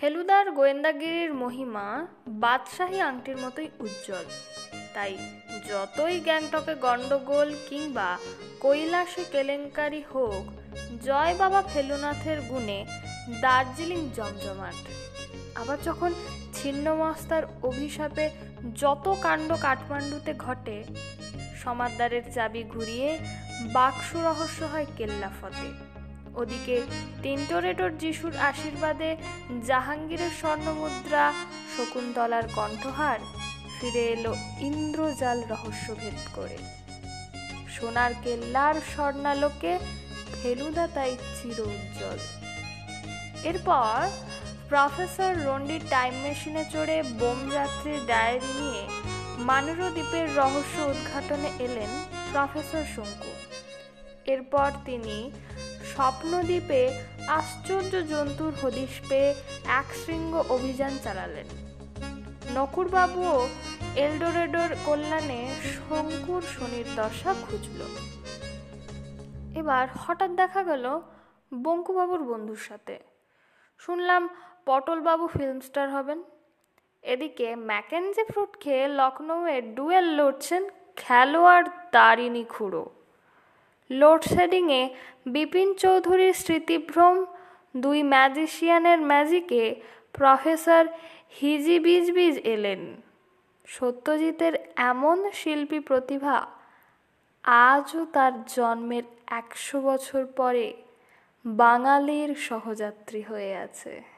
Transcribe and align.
ফেলুদার 0.00 0.46
গোয়েন্দাগিরির 0.50 1.32
মহিমা 1.34 1.86
বাদশাহী 2.42 2.98
আংটির 3.00 3.36
মতোই 3.36 3.68
উজ্জ্বল। 3.80 4.26
তাই 4.94 5.12
যতই 5.68 6.16
গ্যাংটকে 6.20 6.74
গণ্ডগোল 6.74 7.48
কিংবা 7.68 8.08
কৈলাসে 8.60 9.22
কেলেঙ্কারি 9.32 10.02
হোক, 10.12 10.44
জয় 11.06 11.34
বাবা 11.34 11.60
ফেলুনাথের 11.62 12.38
গুণে 12.40 12.78
দার্জিলিং 13.40 14.02
জমজমাট। 14.16 14.78
আবার 15.60 15.78
যখন 15.84 16.10
ছিন্নমস্তার 16.54 17.44
অভিশাপে 17.62 18.26
যত 18.74 19.06
কাণ্ড 19.22 19.50
কাঠমান্ডুতে 19.64 20.32
ঘটে, 20.44 20.76
সমাদদারের 21.62 22.24
চাবি 22.34 22.62
ঘুরিয়ে 22.74 23.08
বাক্স 23.72 24.08
রহস্য 24.26 24.60
হয় 24.72 24.86
কেল্লা 24.96 25.30
ফতে 25.38 25.68
ওদিকে 26.34 26.76
টিন্টোরেটোর 27.22 27.92
যিশুর 27.98 28.34
আশীর্বাদে 28.50 29.10
জাহাঙ্গীরের 29.66 30.32
স্বর্ণমুদ্রা 30.40 31.24
শকুন্তলার 31.76 32.46
কণ্ঠহার, 32.56 33.20
ফিরে 33.76 34.04
এলো 34.14 34.32
ইন্দ্রজাল 34.60 35.38
রহস্যভেদ 35.52 36.16
করে। 36.34 36.58
সোনার 37.74 38.12
কেল্লার 38.24 38.76
স্বর্ণালোকে 38.92 39.72
ফেলুদা 40.42 40.86
তাই 40.94 41.12
চির 41.36 41.58
উজ্জ্বল 41.60 42.18
এরপর 43.44 43.96
প্রফেসর 44.68 45.32
রন্ডির 45.46 45.82
টাইম 45.90 46.14
মেশিনে 46.24 46.64
চড়ে 46.72 47.02
বোম 47.20 47.38
যাত্রীর 47.54 48.00
ডায়েরি 48.06 48.52
নিয়ে 48.60 48.82
মানুরো 49.38 49.86
দ্বীপের 49.90 50.26
রহস্য 50.36 50.76
উদ্ঘাটনে 50.92 51.50
এলেন 51.66 51.90
প্রফেসর 52.32 52.84
শঙ্কু। 52.96 53.32
এরপর 54.24 54.70
তিনি 54.84 55.16
স্বপ্নদ্বীপে 55.98 56.82
আশ্চর্য 57.28 57.92
জন্তুর 58.08 58.52
হদিশ 58.62 59.00
পেয়ে 59.08 59.34
এক 59.64 59.84
শৃঙ্গ 59.94 60.44
অভিযান 60.48 60.98
চালালেন। 61.04 61.46
নকুরবাবুও 62.54 63.48
এলডোরেডোর 63.96 64.68
কল্যাণে 64.86 65.48
শঙ্কুর 65.74 66.42
শনির 66.42 66.88
দশা 66.96 67.34
খুঁজল। 67.42 67.80
এবার 69.58 69.88
হঠাৎ 70.00 70.30
দেখা 70.30 70.62
গেল 70.64 71.00
বঙ্কুবাবুর 71.62 72.22
বন্ধুর 72.22 72.56
সাথে। 72.56 72.98
শুনলাম 73.78 74.28
পটলবাবু 74.66 75.26
ফিল্ম 75.26 75.60
স্টার 75.60 75.90
হবেন। 75.90 76.22
এদিকে 77.02 77.56
ম্যাকেনজি 77.56 78.24
ফ্রুট 78.24 78.60
খেয়ে 78.60 78.88
লখনৌয়ে 78.88 79.62
ডুয়েল 79.62 80.04
লড়ছেন 80.04 80.68
খেলোয়াড় 80.96 81.68
তারিণী 81.92 82.44
খুঁড়ো। 82.44 82.97
লোডশেডিংয়ে 83.90 84.82
বিপিন 85.26 85.74
চৌধুরীর 85.74 86.34
স্মৃতিভ্রম 86.34 87.26
দুই 87.76 88.02
ম্যাজিশিয়ানের 88.02 89.00
ম্যাজিকে 89.00 89.62
প্রফেসর 90.12 90.84
হিজিবিজবিজ 91.40 92.34
এলেন। 92.44 92.80
সত্যজিতের 93.66 94.54
এমন 94.76 95.30
শিল্পী 95.32 95.80
প্রতিভা 95.80 96.46
আজও 97.44 98.04
তার 98.04 98.32
জন্মের 98.44 99.02
একশো 99.26 99.80
বছর 99.80 100.26
পরে 100.26 100.66
বাঙালির 101.44 102.34
সহযাত্রী 102.34 103.22
হয়ে 103.22 103.56
আছে। 103.56 104.17